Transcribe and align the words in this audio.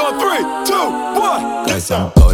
on 0.00 0.18
three, 0.18 0.44
two, 0.64 1.20
one. 1.20 1.66
Let's 1.66 1.88
go. 1.90 2.12
Go 2.16 2.30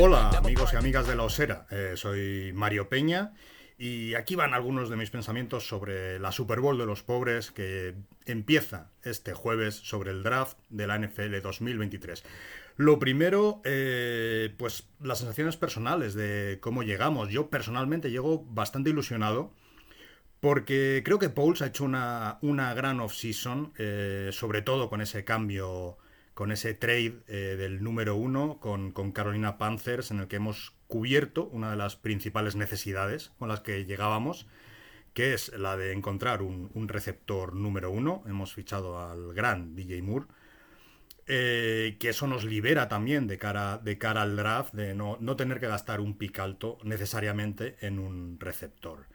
Hola 0.00 0.30
amigos 0.38 0.72
y 0.72 0.76
amigas 0.76 1.08
de 1.08 1.16
la 1.16 1.24
Osera, 1.24 1.66
soy 1.96 2.52
Mario 2.54 2.88
Peña 2.88 3.32
y 3.78 4.14
aquí 4.14 4.34
van 4.34 4.54
algunos 4.54 4.90
de 4.90 4.96
mis 4.96 5.10
pensamientos 5.10 5.68
sobre 5.68 6.18
la 6.18 6.32
Super 6.32 6.58
Bowl 6.58 6.76
de 6.76 6.86
los 6.86 7.04
pobres 7.04 7.52
que 7.52 7.94
empieza 8.26 8.90
este 9.04 9.34
jueves 9.34 9.76
sobre 9.76 10.10
el 10.10 10.24
draft 10.24 10.58
de 10.68 10.88
la 10.88 10.98
NFL 10.98 11.40
2023. 11.40 12.24
Lo 12.76 12.98
primero, 12.98 13.62
eh, 13.64 14.52
pues 14.56 14.88
las 15.00 15.18
sensaciones 15.18 15.56
personales 15.56 16.14
de 16.14 16.58
cómo 16.60 16.82
llegamos. 16.82 17.28
Yo 17.28 17.50
personalmente 17.50 18.10
llego 18.10 18.44
bastante 18.50 18.90
ilusionado 18.90 19.52
porque 20.40 21.02
creo 21.04 21.20
que 21.20 21.28
Pauls 21.28 21.62
ha 21.62 21.66
hecho 21.66 21.84
una, 21.84 22.38
una 22.42 22.74
gran 22.74 22.98
off-season, 22.98 23.72
eh, 23.78 24.30
sobre 24.32 24.62
todo 24.62 24.88
con 24.88 25.00
ese 25.00 25.24
cambio, 25.24 25.98
con 26.34 26.50
ese 26.50 26.74
trade 26.74 27.20
eh, 27.28 27.56
del 27.56 27.82
número 27.82 28.16
uno 28.16 28.58
con, 28.60 28.90
con 28.90 29.12
Carolina 29.12 29.58
Panthers, 29.58 30.10
en 30.10 30.20
el 30.20 30.28
que 30.28 30.36
hemos 30.36 30.77
cubierto 30.88 31.46
una 31.52 31.70
de 31.70 31.76
las 31.76 31.96
principales 31.96 32.56
necesidades 32.56 33.30
con 33.38 33.48
las 33.48 33.60
que 33.60 33.84
llegábamos, 33.84 34.46
que 35.14 35.34
es 35.34 35.52
la 35.58 35.76
de 35.76 35.92
encontrar 35.92 36.42
un, 36.42 36.70
receptor 36.88 37.54
número 37.54 37.90
uno. 37.90 38.22
Hemos 38.26 38.54
fichado 38.54 39.00
al 39.00 39.34
gran 39.34 39.74
DJ 39.76 40.02
Moore. 40.02 40.26
eh, 41.26 41.96
que 42.00 42.08
eso 42.10 42.26
nos 42.26 42.44
libera 42.44 42.88
también 42.88 43.26
de 43.26 43.38
cara, 43.38 43.78
de 43.78 43.98
cara 43.98 44.22
al 44.22 44.36
draft, 44.36 44.72
de 44.74 44.94
no, 44.94 45.18
no 45.20 45.36
tener 45.36 45.60
que 45.60 45.66
gastar 45.68 46.00
un 46.00 46.16
pick 46.16 46.38
alto 46.38 46.78
necesariamente 46.84 47.76
en 47.80 47.98
un 47.98 48.38
receptor. 48.40 49.06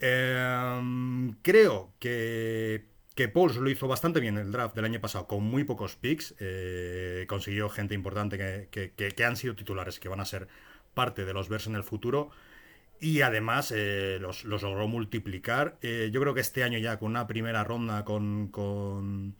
Em, 0.00 1.32
creo 1.42 1.94
que, 1.98 2.86
que 3.14 3.28
Pauls 3.28 3.56
lo 3.56 3.70
hizo 3.70 3.88
bastante 3.88 4.20
bien 4.20 4.36
el 4.38 4.52
draft 4.52 4.74
del 4.76 4.84
año 4.84 5.00
pasado, 5.00 5.26
con 5.26 5.42
muy 5.44 5.64
pocos 5.64 5.96
picks. 5.96 6.34
eh, 6.38 7.24
consiguió 7.28 7.68
gente 7.70 7.94
importante 7.94 8.36
que- 8.38 8.68
que- 8.96 9.14
que 9.14 9.24
han 9.24 9.36
sido 9.36 9.54
titulares, 9.54 9.98
que 9.98 10.08
van 10.08 10.20
a 10.20 10.24
ser 10.26 10.48
parte 10.96 11.26
de 11.26 11.34
los 11.34 11.50
Bears 11.50 11.66
en 11.68 11.76
el 11.76 11.84
futuro. 11.84 12.30
Y 12.98 13.20
además 13.20 13.72
eh, 13.76 14.18
los, 14.20 14.44
logró 14.44 14.88
multiplicar. 14.88 15.76
Eh, 15.82 16.08
yo 16.10 16.20
creo 16.22 16.32
que 16.32 16.40
este 16.40 16.64
año 16.64 16.78
ya 16.78 16.98
con 16.98 17.10
una 17.10 17.26
primera 17.26 17.62
ronda, 17.62 18.04
con, 18.04 18.48
con, 18.48 19.36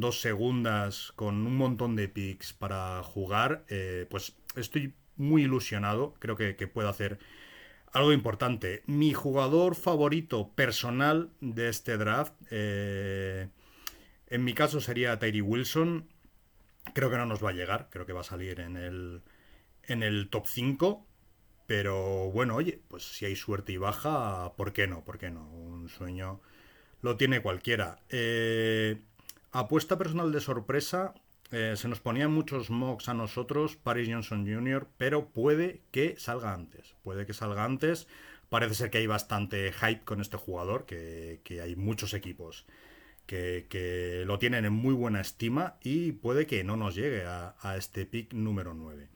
dos 0.00 0.20
segundas, 0.20 1.12
con 1.16 1.46
un 1.46 1.56
montón 1.56 1.96
de 1.96 2.08
picks 2.08 2.52
para 2.52 3.02
jugar, 3.02 3.64
eh, 3.68 4.06
pues 4.10 4.36
estoy 4.54 4.94
muy 5.16 5.44
ilusionado. 5.44 6.14
Creo 6.18 6.36
que, 6.36 6.54
que 6.54 6.68
puedo 6.68 6.90
hacer 6.90 7.18
algo 7.92 8.12
importante. 8.12 8.82
Mi 8.86 9.14
jugador 9.14 9.76
favorito 9.76 10.50
personal 10.54 11.30
de 11.40 11.70
este 11.70 11.96
draft, 11.96 12.34
en 12.50 13.50
mi 14.44 14.52
caso 14.52 14.80
sería 14.80 15.18
Tyree 15.18 15.40
Wilson. 15.40 16.06
Creo 16.94 17.10
que 17.10 17.16
no 17.16 17.24
nos 17.24 17.42
va 17.42 17.50
a 17.50 17.54
llegar, 17.54 17.88
creo 17.90 18.04
que 18.04 18.12
va 18.12 18.20
a 18.20 18.24
salir 18.24 18.60
en 18.60 18.76
el, 18.76 19.22
en 19.86 20.02
el 20.02 20.28
top 20.30 20.46
5. 20.46 21.06
Pero 21.66 22.30
bueno, 22.32 22.56
oye, 22.56 22.80
pues 22.88 23.04
si 23.04 23.26
hay 23.26 23.36
suerte 23.36 23.72
y 23.72 23.76
baja, 23.76 24.54
¿por 24.56 24.72
qué 24.72 24.86
no? 24.88 25.04
¿Por 25.04 25.18
qué 25.18 25.30
no? 25.30 25.48
Un 25.50 25.88
sueño 25.88 26.40
lo 27.02 27.16
tiene 27.16 27.42
cualquiera. 27.42 28.00
Eh, 28.10 29.02
apuesta 29.52 29.98
personal 29.98 30.32
de 30.32 30.40
sorpresa. 30.40 31.14
eh, 31.52 31.74
se 31.76 31.88
nos 31.88 32.00
ponían 32.00 32.30
muchos 32.32 32.70
mocks 32.70 33.08
a 33.08 33.14
nosotros, 33.14 33.76
Paris 33.76 34.08
Johnson 34.10 34.46
Jr., 34.46 34.88
pero 34.98 35.28
puede 35.30 35.82
que 35.90 36.16
salga 36.18 36.54
antes. 36.54 36.94
Puede 37.02 37.26
que 37.26 37.32
salga 37.34 37.64
antes. 37.64 38.06
Parece 38.48 38.74
ser 38.74 38.90
que 38.90 38.98
hay 38.98 39.06
bastante 39.08 39.72
hype 39.72 40.04
con 40.04 40.20
este 40.20 40.36
jugador, 40.36 40.86
que, 40.86 41.40
que 41.44 41.60
hay 41.60 41.76
muchos 41.76 42.14
equipos 42.14 42.66
que, 43.26 43.66
que 43.68 44.24
lo 44.26 44.38
tienen 44.38 44.64
en 44.64 44.72
muy 44.72 44.94
buena 44.94 45.20
estima 45.20 45.76
y 45.82 46.12
puede 46.12 46.46
que 46.46 46.64
no 46.64 46.76
nos 46.76 46.94
llegue 46.94 47.24
a, 47.26 47.56
a 47.60 47.76
este 47.76 48.06
pick 48.06 48.32
número 48.34 48.74
9. 48.74 49.08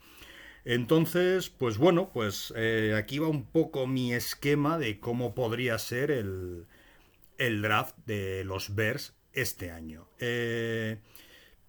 Entonces, 0.65 1.51
pues 1.51 1.79
bueno, 1.79 2.11
pues 2.13 2.53
eh, 2.57 2.95
aquí 2.97 3.19
va 3.19 3.29
un 3.29 3.45
poco 3.45 3.87
mi 3.87 4.15
esquema 4.15 4.79
de 4.79 4.99
cómo 4.99 5.35
podría 5.35 5.79
ser 5.79 6.11
el, 6.11 6.67
el 7.39 7.63
draft 7.63 7.97
de 8.07 8.45
los 8.45 8.75
Bears 8.75 9.15
este 9.33 9.71
año. 9.71 10.09
Eh, 10.19 10.99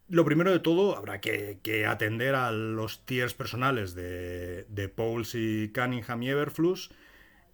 lo 0.08 0.24
primero 0.24 0.52
de 0.52 0.60
todo, 0.60 0.96
habrá 0.96 1.20
que, 1.20 1.86
atender 1.88 2.36
a 2.36 2.52
los 2.52 3.06
tiers 3.06 3.34
personales 3.34 3.96
de, 3.96 4.66
de 4.70 4.90
Pauls 4.90 5.34
y 5.36 5.72
Cunningham 5.74 6.22
y 6.24 6.30
Everflux. 6.30 6.90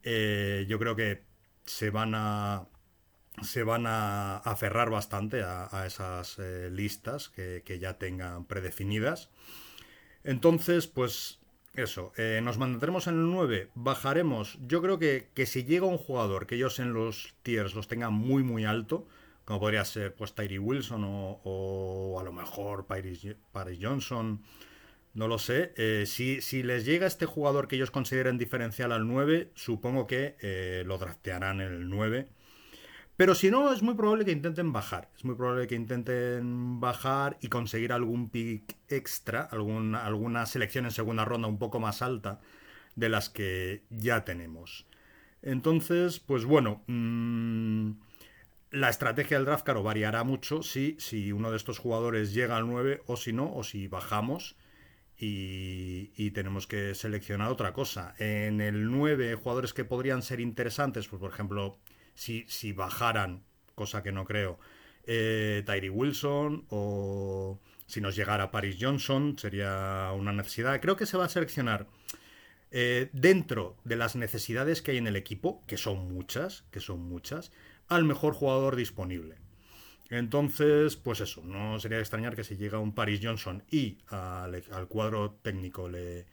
Eh, 0.03 0.65
yo 0.67 0.77
creo 0.79 0.95
que 0.95 1.23
se 1.65 1.89
van 1.89 2.13
a 2.15 2.67
se 3.41 3.63
van 3.63 3.87
a 3.87 4.37
aferrar 4.37 4.89
bastante 4.89 5.41
a, 5.41 5.69
a 5.71 5.87
esas 5.87 6.37
eh, 6.37 6.69
listas 6.69 7.29
que, 7.29 7.63
que 7.65 7.79
ya 7.79 7.97
tengan 7.97 8.45
predefinidas. 8.45 9.29
Entonces, 10.23 10.87
pues 10.87 11.39
eso, 11.75 12.11
eh, 12.17 12.41
nos 12.43 12.57
mantendremos 12.57 13.07
en 13.07 13.15
el 13.15 13.31
9, 13.31 13.69
bajaremos. 13.75 14.57
Yo 14.67 14.81
creo 14.81 14.99
que, 14.99 15.29
que 15.33 15.45
si 15.45 15.63
llega 15.63 15.85
un 15.85 15.97
jugador 15.97 16.47
que 16.47 16.55
ellos 16.55 16.79
en 16.79 16.93
los 16.93 17.35
tiers 17.43 17.75
los 17.75 17.87
tengan 17.87 18.13
muy 18.13 18.43
muy 18.43 18.65
alto, 18.65 19.07
como 19.45 19.59
podría 19.59 19.85
ser 19.85 20.13
pues 20.15 20.33
Tyree 20.35 20.59
Wilson 20.59 21.03
o, 21.05 21.41
o 21.43 22.19
a 22.19 22.23
lo 22.23 22.33
mejor 22.33 22.85
Paris, 22.85 23.25
Johnson, 23.81 24.41
no 25.13 25.27
lo 25.27 25.39
sé. 25.39 25.73
eh, 25.77 26.05
si, 26.07 26.41
si 26.41 26.63
les 26.63 26.85
llega 26.85 27.07
este 27.07 27.25
jugador 27.25 27.67
que 27.67 27.75
ellos 27.75 27.91
consideren 27.91 28.37
diferencial 28.37 28.91
al 28.91 29.07
9, 29.07 29.51
supongo 29.55 30.07
que 30.07 30.35
eh, 30.41 30.83
lo 30.85 30.97
draftearán 30.97 31.61
en 31.61 31.73
el 31.73 31.89
9. 31.89 32.27
Pero 33.21 33.35
si 33.35 33.51
no, 33.51 33.71
es 33.71 33.83
muy 33.83 33.93
probable 33.93 34.25
que 34.25 34.31
intenten 34.31 34.73
bajar. 34.73 35.11
Es 35.15 35.23
muy 35.25 35.35
probable 35.35 35.67
que 35.67 35.75
intenten 35.75 36.79
bajar 36.79 37.37
y 37.39 37.49
conseguir 37.49 37.93
algún 37.93 38.31
pick 38.31 38.75
extra, 38.89 39.43
algún- 39.43 39.93
alguna 39.93 40.47
selección 40.47 40.85
en 40.85 40.91
segunda 40.91 41.23
ronda 41.23 41.47
un 41.47 41.59
poco 41.59 41.79
más 41.79 42.01
alta 42.01 42.39
de 42.95 43.09
las 43.09 43.29
que 43.29 43.83
ya 43.91 44.25
tenemos. 44.25 44.87
Entonces, 45.43 46.19
pues 46.19 46.45
bueno, 46.45 46.81
mm, 46.87 47.91
la 48.71 48.89
estrategia 48.89 49.37
del 49.37 49.45
draft, 49.45 49.65
claro, 49.65 49.83
variará 49.83 50.23
mucho 50.23 50.63
si, 50.63 50.95
si 50.99 51.31
uno 51.31 51.51
de 51.51 51.57
estos 51.57 51.77
jugadores 51.77 52.33
llega 52.33 52.57
al 52.57 52.65
9 52.67 53.03
o 53.05 53.17
si 53.17 53.33
no, 53.33 53.53
o 53.53 53.63
si 53.63 53.87
bajamos 53.87 54.55
y, 55.19 56.11
y 56.15 56.31
tenemos 56.31 56.65
que 56.65 56.95
seleccionar 56.95 57.51
otra 57.51 57.71
cosa. 57.73 58.15
En 58.17 58.61
el 58.61 58.89
9, 58.89 59.35
jugadores 59.35 59.73
que 59.73 59.85
podrían 59.85 60.23
ser 60.23 60.39
interesantes, 60.39 61.07
pues 61.07 61.19
por 61.19 61.31
ejemplo, 61.31 61.77
si, 62.15 62.73
bajaran, 62.73 63.43
cosa 63.75 64.03
que 64.03 64.11
no 64.11 64.25
creo, 64.25 64.59
eh, 65.05 65.63
Tyree 65.65 65.89
Wilson 65.89 66.65
o 66.69 67.59
si 67.87 68.01
nos 68.01 68.15
llegara 68.15 68.51
Paris 68.51 68.77
Johnson, 68.79 69.37
sería 69.37 70.11
una 70.15 70.31
necesidad. 70.31 70.79
Creo 70.79 70.95
que 70.95 71.05
se 71.05 71.17
va 71.17 71.25
a 71.25 71.29
seleccionar 71.29 71.87
eh, 72.71 73.09
dentro 73.11 73.75
de 73.83 73.97
las 73.97 74.15
necesidades 74.15 74.81
que 74.81 74.91
hay 74.91 74.97
en 74.97 75.07
el 75.07 75.15
equipo, 75.15 75.61
que 75.67 75.77
son 75.77 76.13
muchas, 76.13 76.63
que 76.71 76.79
son 76.79 77.01
muchas, 77.01 77.51
al 77.89 78.05
mejor 78.05 78.33
jugador 78.33 78.75
disponible. 78.75 79.35
Entonces, 80.09 80.97
pues 80.97 81.21
eso, 81.21 81.41
no 81.43 81.79
sería 81.79 81.99
extrañar 81.99 82.35
que 82.35 82.43
si 82.43 82.55
llega 82.55 82.79
un 82.79 82.93
Paris 82.93 83.21
Johnson 83.23 83.63
y 83.71 83.97
al, 84.07 84.63
cuadro 84.89 85.31
técnico 85.41 85.89
le, 85.89 86.25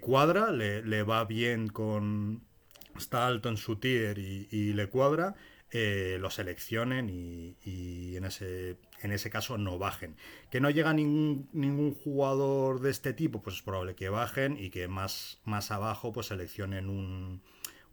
cuadra, 0.00 0.50
le 0.50 1.02
va 1.02 1.24
bien 1.24 1.68
con... 1.68 2.42
está 2.96 3.26
alto 3.26 3.48
en 3.48 3.56
su 3.56 3.76
tier 3.76 4.18
y, 4.18 4.72
le 4.72 4.88
cuadra, 4.88 5.34
eh, 5.70 6.18
lo 6.20 6.30
seleccionen 6.30 7.10
y, 7.10 7.56
y 7.64 8.16
en, 8.16 8.24
ese, 8.24 8.76
en 9.02 9.12
ese 9.12 9.30
caso 9.30 9.58
no 9.58 9.78
bajen. 9.78 10.16
Que 10.50 10.60
no 10.60 10.70
llega 10.70 10.92
ningún, 10.92 11.48
ningún 11.52 11.94
jugador 11.94 12.80
de 12.80 12.90
este 12.90 13.12
tipo, 13.12 13.42
pues 13.42 13.56
es 13.56 13.62
probable 13.62 13.94
que 13.94 14.08
bajen 14.08 14.56
y 14.58 14.70
que 14.70 14.88
más, 14.88 15.40
más 15.44 15.70
abajo 15.70 16.12
pues 16.12 16.26
seleccionen 16.26 16.88
un, 16.88 17.42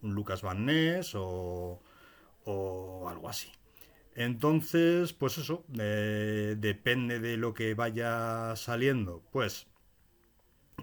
un 0.02 0.14
Lucas 0.14 0.42
Van 0.42 0.66
Ness 0.66 1.14
o, 1.14 1.80
o 2.44 3.08
algo 3.08 3.28
así. 3.28 3.50
Entonces, 4.14 5.12
pues 5.12 5.38
eso, 5.38 5.64
eh, 5.78 6.56
depende 6.58 7.20
de 7.20 7.36
lo 7.36 7.54
que 7.54 7.74
vaya 7.74 8.54
saliendo, 8.56 9.22
pues 9.32 9.66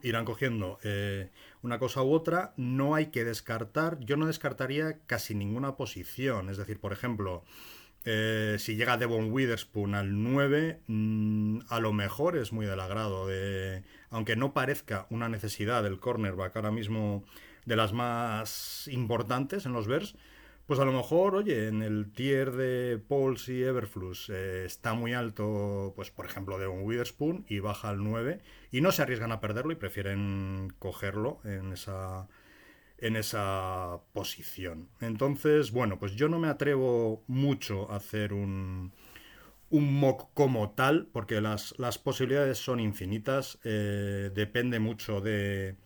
irán 0.03 0.25
cogiendo 0.25 0.79
eh, 0.83 1.29
una 1.61 1.79
cosa 1.79 2.03
u 2.03 2.11
otra. 2.11 2.53
No 2.57 2.95
hay 2.95 3.07
que 3.07 3.23
descartar, 3.23 3.99
yo 3.99 4.17
no 4.17 4.27
descartaría 4.27 4.99
casi 5.05 5.35
ninguna 5.35 5.75
posición. 5.75 6.49
Es 6.49 6.57
decir, 6.57 6.79
por 6.79 6.93
ejemplo, 6.93 7.43
eh, 8.05 8.55
si 8.59 8.75
llega 8.75 8.97
Devon 8.97 9.31
Witherspoon 9.31 9.93
al 9.93 10.23
9, 10.23 10.79
mm, 10.87 11.59
a 11.69 11.79
lo 11.79 11.91
mejor 11.93 12.37
es 12.37 12.53
muy 12.53 12.65
del 12.65 12.79
agrado 12.79 13.27
de. 13.27 13.83
Aunque 14.09 14.35
no 14.35 14.53
parezca 14.53 15.07
una 15.09 15.27
necesidad 15.27 15.83
del 15.83 15.99
cornerback 15.99 16.55
ahora 16.55 16.71
mismo 16.71 17.25
de 17.65 17.75
las 17.75 17.91
más 17.91 18.87
importantes 18.87 19.65
en 19.65 19.73
los 19.73 19.87
Bears, 19.87 20.15
pues 20.67 20.81
a 20.81 20.85
lo 20.85 20.91
mejor, 20.91 21.35
oye, 21.35 21.69
en 21.69 21.81
el 21.81 22.11
tier 22.11 22.51
de 22.51 22.97
Pauls 22.99 23.47
y 23.47 23.63
Everflux 23.63 24.29
eh, 24.29 24.65
está 24.65 24.93
muy 24.93 25.13
alto, 25.13 25.93
pues 25.95 26.11
por 26.11 26.25
ejemplo, 26.25 26.59
de 26.59 26.67
un 26.67 26.83
Witherspoon 26.83 27.45
y 27.47 27.59
baja 27.59 27.89
al 27.89 28.03
9 28.03 28.41
y 28.71 28.81
no 28.81 28.91
se 28.91 29.01
arriesgan 29.01 29.31
a 29.31 29.39
perderlo 29.39 29.71
y 29.71 29.75
prefieren 29.75 30.73
cogerlo 30.77 31.39
en 31.45 31.71
esa, 31.71 32.27
en 32.97 33.15
esa 33.15 34.01
posición. 34.11 34.89
Entonces, 34.99 35.71
bueno, 35.71 35.99
pues 35.99 36.15
yo 36.15 36.27
no 36.27 36.37
me 36.37 36.49
atrevo 36.49 37.23
mucho 37.27 37.89
a 37.89 37.95
hacer 37.95 38.33
un, 38.33 38.91
un 39.69 39.93
mock 39.99 40.33
como 40.33 40.71
tal, 40.71 41.07
porque 41.13 41.39
las, 41.39 41.73
posibilidades 42.03 42.57
son 42.57 42.81
infinitas, 42.81 43.57
eh, 43.63 44.31
depende 44.35 44.79
mucho 44.79 45.21
de, 45.21 45.77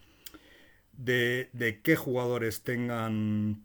de, 0.94 1.51
de 1.54 1.81
qué 1.81 1.95
jugadores 1.95 2.63
tengan 2.63 3.63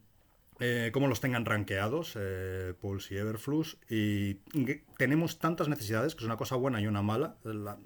eh, 0.59 0.89
cómo 0.91 1.07
los 1.07 1.19
tengan 1.19 1.45
rankeados, 1.45 2.13
eh, 2.19 2.73
Pulse 2.79 3.13
y 3.13 3.17
Everflux. 3.17 3.77
Y 3.89 4.35
tenemos 4.97 5.37
tantas 5.37 5.67
necesidades, 5.67 6.15
que 6.15 6.19
es 6.19 6.25
una 6.25 6.37
cosa 6.37 6.55
buena 6.55 6.81
y 6.81 6.87
una 6.87 7.01
mala. 7.01 7.35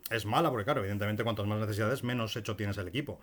es 0.09 0.25
mala 0.25 0.49
porque, 0.49 0.65
claro, 0.65 0.81
evidentemente, 0.81 1.23
cuantas 1.23 1.47
más 1.47 1.59
necesidades, 1.59 2.03
menos 2.03 2.35
hecho 2.37 2.55
tienes 2.55 2.77
el 2.77 2.87
equipo. 2.87 3.19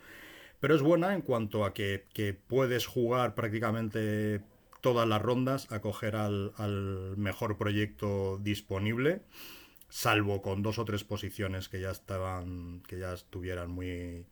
Pero 0.61 0.75
es 0.75 0.83
buena 0.83 1.15
en 1.15 1.23
cuanto 1.23 1.65
a 1.65 1.73
que, 1.73 2.05
puedes 2.47 2.87
jugar 2.87 3.35
prácticamente 3.35 4.43
todas 4.81 5.09
las 5.09 5.23
rondas 5.23 5.71
a 5.73 5.81
coger 5.81 6.17
al, 6.17 6.53
mejor 7.17 7.57
proyecto 7.57 8.39
disponible, 8.39 9.23
salvo 9.89 10.43
con 10.43 10.63
dos 10.63 10.79
o 10.79 10.85
tres 10.85 11.05
posiciones 11.05 11.69
que 11.69 11.81
ya 11.81 11.91
estaban, 11.91 12.83
que 12.87 12.99
ya 12.99 13.15
estuvieran 13.15 13.71
muy, 13.71 14.27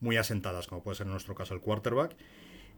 muy 0.00 0.16
asentadas, 0.16 0.66
como 0.66 0.82
puede 0.82 0.96
ser 0.96 1.06
en 1.06 1.12
nuestro 1.12 1.34
caso 1.34 1.54
el 1.54 1.60
quarterback. 1.60 2.16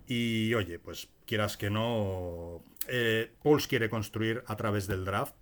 Y 0.08 0.54
oye, 0.54 0.78
pues 0.78 1.10
quieras 1.26 1.58
que 1.58 1.68
no, 1.68 2.64
eh, 2.88 3.30
Pauls 3.42 3.68
quiere 3.68 3.90
construir 3.90 4.42
a 4.46 4.56
través 4.56 4.86
del 4.86 5.04
draft. 5.04 5.34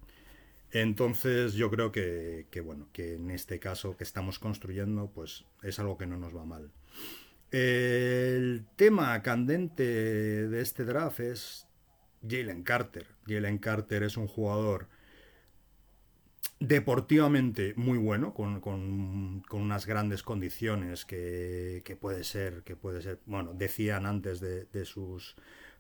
Entonces 0.73 1.55
yo 1.55 1.71
creo 1.71 1.93
que, 1.93 2.45
bueno, 2.65 2.89
que 2.93 3.15
en 3.15 3.31
este 3.31 3.61
caso 3.61 3.97
que 3.97 4.03
estamos 4.03 4.41
construyendo, 4.41 5.09
pues 5.15 5.45
es 5.63 5.79
algo 5.79 5.97
que 5.97 6.07
no 6.07 6.19
nos 6.19 6.37
va 6.37 6.45
mal. 6.45 6.73
El 7.53 8.67
tema 8.75 9.23
candente 9.23 9.85
de 9.85 10.61
este 10.61 10.85
draft 10.85 11.21
es 11.21 11.69
Jalen 12.29 12.65
Carter. 12.65 13.07
Jalen 13.29 13.59
Carter 13.59 14.03
es 14.03 14.17
un 14.17 14.27
jugador 14.27 14.89
deportivamente 16.59 17.75
muy 17.77 17.99
bueno, 17.99 18.33
con, 18.35 19.43
unas 19.51 19.87
grandes 19.87 20.23
condiciones 20.23 21.05
que, 21.05 21.99
puede 22.01 22.25
ser, 22.25 22.63
que 22.63 22.77
puede 22.77 23.03
ser, 23.03 23.21
bueno, 23.27 23.53
decían 23.55 24.07
antes 24.07 24.41
de, 24.41 24.85
sus 24.85 25.37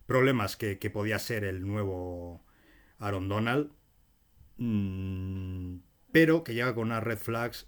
problemas 0.06 0.56
que, 0.56 0.76
podía 0.90 1.18
ser 1.18 1.44
el 1.44 1.66
nuevo 1.66 2.44
Aaron 2.98 3.28
Donald, 3.28 3.70
mm, 4.58 5.76
pero 6.12 6.44
que 6.44 6.54
llega 6.54 6.74
con 6.74 6.88
unas 6.88 7.02
red 7.02 7.18
flags 7.18 7.66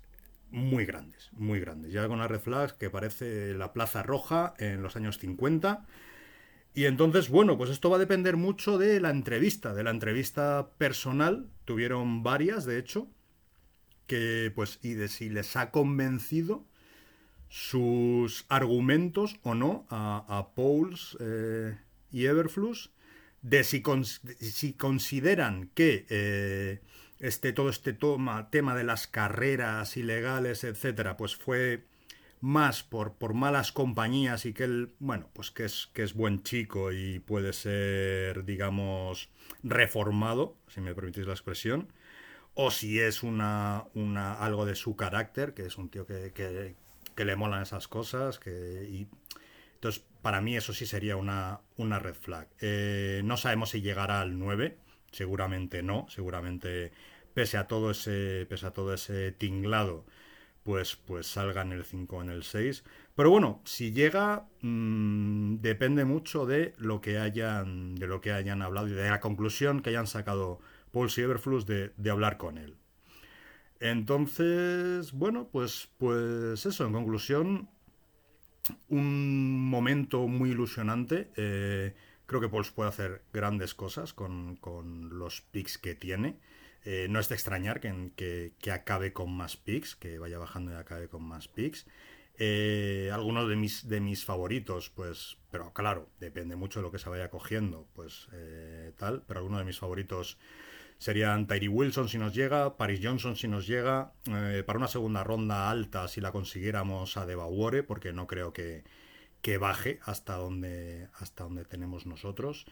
muy 0.50 0.86
grandes, 0.86 1.30
muy 1.32 1.60
grandes. 1.60 1.92
Llega 1.92 2.08
con 2.08 2.18
unas 2.18 2.30
red 2.30 2.40
flags 2.40 2.72
que 2.72 2.90
parece 2.90 3.54
la 3.54 3.72
Plaza 3.72 4.02
Roja 4.02 4.54
en 4.58 4.82
los 4.82 4.96
años 4.96 5.18
50 5.18 5.86
y 6.78 6.86
entonces, 6.86 7.28
bueno, 7.28 7.58
pues 7.58 7.70
esto 7.70 7.90
va 7.90 7.96
a 7.96 7.98
depender 7.98 8.36
mucho 8.36 8.78
de 8.78 9.00
la 9.00 9.10
entrevista, 9.10 9.75
de 9.75 9.82
la 9.82 9.90
entrevista 9.90 10.70
personal. 10.78 11.50
Tuvieron 11.64 12.22
varias, 12.22 12.66
de 12.66 12.78
hecho, 12.78 13.08
que 14.06 14.52
pues, 14.54 14.78
y 14.80 14.92
de 14.92 15.08
si 15.08 15.28
les 15.28 15.56
ha 15.56 15.72
convencido 15.72 16.64
sus 17.48 18.46
argumentos 18.48 19.40
o 19.42 19.56
no 19.56 19.88
a, 19.90 20.50
Pauls 20.54 21.16
eh, 21.19 21.76
y 22.12 22.26
Everflux, 22.26 22.90
de 23.42 23.64
si, 23.64 23.82
si 24.38 24.72
consideran 24.74 25.72
que 25.74 26.06
eh, 26.10 26.81
este, 27.19 27.52
todo 27.52 27.70
este 27.70 27.92
tema 27.92 28.76
de 28.76 28.84
las 28.84 29.08
carreras 29.08 29.96
ilegales, 29.96 30.62
etcétera, 30.62 31.16
pues 31.16 31.34
fue 31.34 31.88
más 32.40 32.82
por, 32.82 33.14
por 33.14 33.35
malas 33.35 33.73
compañías 33.73 34.46
y 34.46 34.52
que 34.52 34.64
él, 34.64 34.94
bueno, 34.99 35.29
pues 35.32 35.50
que 35.50 35.64
es, 35.64 35.88
que 35.93 36.02
es 36.02 36.14
buen 36.14 36.43
chico 36.43 36.93
y 36.93 37.19
puede 37.19 37.52
ser, 37.52 38.44
digamos, 38.44 39.31
reformado, 39.62 40.56
si 40.69 40.81
me 40.81 40.94
permitís 40.94 41.26
la 41.26 41.32
expresión, 41.32 41.93
o 42.55 42.70
si 42.70 43.00
es 43.00 43.23
una, 43.23 43.85
una 43.94 44.35
algo 44.35 44.67
de 44.67 44.75
su 44.75 44.96
carácter, 44.96 45.55
que 45.55 45.67
es 45.67 45.79
un 45.79 45.88
tío 45.90 46.06
que, 46.06 46.32
que, 46.32 47.25
le 47.25 47.37
molan 47.37 47.62
esas 47.62 47.88
cosas, 47.88 48.38
que... 48.38 49.06
Entonces, 49.75 50.05
para 50.23 50.41
mí 50.41 50.56
eso 50.56 50.73
sí 50.73 50.87
sería 50.87 51.17
una, 51.17 51.61
una 51.76 51.99
red 51.99 52.14
flag. 52.14 52.49
Eh, 52.61 53.23
no 53.25 53.37
sabemos 53.37 53.70
si 53.70 53.81
llegará 53.81 54.20
al 54.20 54.38
9, 54.38 54.76
seguramente 55.12 55.82
no, 55.82 56.06
seguramente 56.08 56.93
pese 57.34 57.56
a 57.56 57.69
todo 57.69 57.93
ese, 57.93 58.46
pese 58.49 58.67
a 58.67 58.73
todo 58.73 58.93
ese 58.93 59.31
tinglado, 59.32 60.05
pues, 60.62 60.96
pues 60.96 61.26
salga 61.26 61.62
en 61.62 61.72
el 61.72 61.84
5 61.84 62.16
o 62.16 62.22
en 62.22 62.31
el 62.31 62.43
6. 62.43 62.84
Pero 63.14 63.31
bueno, 63.31 63.62
si 63.64 63.93
llega, 63.93 64.49
mm, 64.62 65.56
depende 65.60 66.05
mucho 66.05 66.46
de 66.46 66.75
lo 66.78 67.00
que 67.00 67.19
hayan, 67.19 67.94
de 67.96 68.06
lo 68.06 68.20
que 68.20 68.32
hayan 68.32 68.62
hablado 68.62 68.88
y 68.88 68.93
de 68.93 69.10
la 69.10 69.20
conclusión 69.20 69.81
que 69.81 69.90
hayan 69.90 70.06
sacado 70.06 70.60
Paul 70.93 71.10
Sieverflux 71.10 71.66
de, 71.66 71.93
de 71.96 72.10
hablar 72.10 72.37
con 72.37 72.58
él. 72.58 72.76
Entonces, 73.81 75.12
bueno, 75.12 75.49
pues, 75.50 75.88
pues 75.99 76.66
eso, 76.66 76.87
en 76.87 76.93
conclusión, 76.93 77.69
un 78.88 79.69
momento 79.69 80.26
muy 80.26 80.50
ilusionante. 80.50 81.31
Eh, 81.37 81.94
creo 82.26 82.40
que 82.40 82.49
Pauls 82.49 82.70
puede 82.70 82.90
hacer 82.90 83.22
grandes 83.32 83.75
cosas 83.75 84.12
con, 84.12 84.56
con 84.56 85.19
los 85.19 85.40
picks 85.40 85.78
que 85.78 85.94
tiene. 85.94 86.38
Eh, 86.90 87.06
no 87.11 87.20
es 87.20 87.29
de 87.29 87.35
extrañar 87.35 87.81
que, 87.81 88.55
que, 88.58 88.73
acabe 88.73 89.12
con 89.12 89.31
más 89.31 89.58
picks, 89.58 89.94
que 89.94 90.19
vaya 90.19 90.38
bajando 90.38 90.73
y 90.73 90.75
acabe 90.75 91.06
con 91.08 91.23
más 91.23 91.46
picks. 91.46 91.87
Eh, 92.38 93.11
algunos 93.12 93.46
de 93.46 93.56
mis, 93.56 93.87
de 93.90 94.00
mis 94.00 94.25
favoritos, 94.25 94.88
pues, 94.88 95.37
pero 95.50 95.75
claro, 95.75 96.08
depende 96.19 96.56
mucho 96.56 96.79
de 96.79 96.85
lo 96.85 96.90
que 96.90 96.99
se 96.99 97.11
vaya 97.11 97.29
cogiendo, 97.29 97.87
pues 97.93 98.29
eh, 98.32 98.94
tal, 98.96 99.23
pero 99.29 99.40
algunos 99.40 99.58
de 99.58 99.67
mis 99.67 99.79
favoritos 99.79 100.38
serían 100.96 101.46
Tyree 101.46 101.69
Wilson 101.69 102.08
si 102.08 102.17
nos 102.17 102.35
llega, 102.35 102.79
Paris 102.79 103.00
Johnson 103.02 103.37
si 103.37 103.49
nos 103.49 103.67
llega, 103.67 104.14
para 104.64 104.79
una 104.79 104.88
segunda 104.88 105.23
ronda 105.23 105.69
alta 105.70 106.08
si 106.08 106.23
la 106.23 106.32
consiguiéramos 106.32 107.19
a 107.19 107.26
Debawore, 107.26 107.82
porque 107.82 108.14
no 108.14 108.26
creo 108.26 108.55
que, 108.55 108.84
que 109.43 109.58
baje 109.58 110.00
hasta 110.05 110.37
donde, 110.37 111.08
hasta 111.19 111.44
donde 111.44 111.67
tenemos 111.67 112.06
nosotros. 112.06 112.64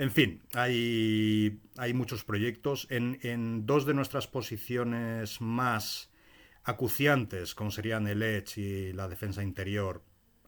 En 0.00 0.10
fin, 0.10 0.40
hay, 0.54 1.60
muchos 1.92 2.24
proyectos. 2.24 2.86
En, 2.88 3.66
dos 3.66 3.84
de 3.84 3.92
nuestras 3.92 4.26
posiciones 4.26 5.42
más 5.42 6.10
acuciantes, 6.64 7.54
como 7.54 7.70
serían 7.70 8.06
el 8.06 8.22
Edge 8.22 8.56
y 8.56 8.92
la 8.94 9.08
defensa 9.08 9.42
interior, 9.42 10.02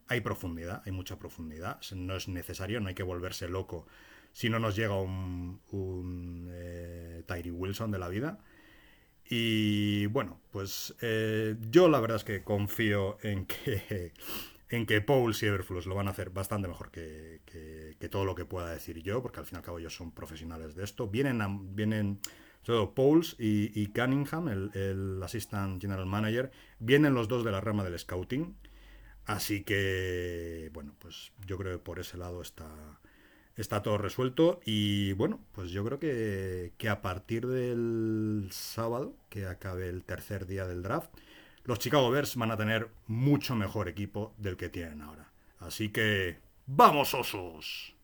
hay 0.08 0.22
profundidad, 0.22 0.80
hay 0.86 0.92
mucha 0.92 1.18
profundidad. 1.18 1.78
No 1.94 2.16
es 2.16 2.28
necesario, 2.28 2.80
no 2.80 2.88
hay 2.88 2.94
que 2.94 3.02
volverse 3.02 3.46
loco 3.46 3.86
si 4.32 4.48
no 4.48 4.58
nos 4.58 4.74
llega 4.74 4.98
un, 4.98 5.60
un 5.70 6.48
eh, 6.50 7.22
Tyree 7.26 7.50
Wilson 7.50 7.90
de 7.90 7.98
la 7.98 8.08
vida. 8.08 8.38
Y 9.28 10.06
bueno, 10.06 10.40
pues 10.50 10.94
eh, 11.02 11.56
yo 11.68 11.90
la 11.90 12.00
verdad 12.00 12.16
es 12.16 12.24
que 12.24 12.42
confío 12.42 13.18
en 13.20 13.44
que 13.44 14.14
en 14.72 14.86
que 14.86 15.02
Paul 15.02 15.34
y 15.38 15.44
Everflux 15.44 15.84
lo 15.86 15.94
van 15.94 16.08
a 16.08 16.12
hacer 16.12 16.30
bastante 16.30 16.66
mejor 16.66 16.90
que, 16.90 17.40
todo 18.10 18.24
lo 18.24 18.34
que 18.34 18.46
pueda 18.46 18.72
decir 18.72 19.02
yo, 19.02 19.20
porque 19.20 19.40
al 19.40 19.46
fin 19.46 19.56
y 19.56 19.58
al 19.58 19.62
cabo 19.62 19.78
ellos 19.78 19.94
son 19.94 20.12
profesionales 20.12 20.74
de 20.74 20.82
esto. 20.82 21.08
Vienen, 21.08 21.76
vienen 21.76 22.20
todo 22.62 22.94
Pauls 22.94 23.36
y, 23.38 23.86
Cunningham, 23.88 24.48
el, 24.48 24.70
el, 24.74 25.22
Assistant 25.22 25.80
General 25.80 26.06
Manager, 26.06 26.50
vienen 26.78 27.12
los 27.12 27.28
dos 27.28 27.44
de 27.44 27.52
la 27.52 27.60
rama 27.60 27.84
del 27.84 27.98
Scouting. 27.98 28.56
Así 29.26 29.62
que, 29.62 30.70
bueno, 30.72 30.94
pues 30.98 31.32
yo 31.46 31.58
creo 31.58 31.76
que 31.76 31.84
por 31.84 32.00
ese 32.00 32.16
lado 32.16 32.40
está, 32.40 32.98
está 33.56 33.82
todo 33.82 33.98
resuelto. 33.98 34.60
Y 34.64 35.12
bueno, 35.12 35.38
pues 35.52 35.70
yo 35.70 35.84
creo 35.84 35.98
que, 35.98 36.72
que 36.78 36.88
a 36.88 37.02
partir 37.02 37.46
del 37.46 38.48
sábado, 38.52 39.14
que 39.28 39.44
acabe 39.44 39.90
el 39.90 40.02
tercer 40.02 40.46
día 40.46 40.66
del 40.66 40.82
draft, 40.82 41.10
los 41.64 41.78
Chicago 41.78 42.10
Bears 42.10 42.36
van 42.36 42.50
a 42.50 42.56
tener 42.56 42.88
mucho 43.06 43.54
mejor 43.54 43.88
equipo 43.88 44.34
del 44.38 44.56
que 44.56 44.68
tienen 44.68 45.00
ahora. 45.00 45.32
Así 45.58 45.90
que, 45.90 46.40
¡vamos 46.66 47.14
osos! 47.14 47.94